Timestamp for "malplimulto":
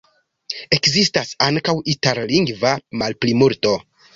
3.03-3.79